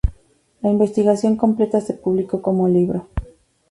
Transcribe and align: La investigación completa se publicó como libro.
La 0.63 0.71
investigación 0.71 1.35
completa 1.35 1.79
se 1.79 1.93
publicó 1.93 2.41
como 2.41 2.67
libro. 2.67 3.07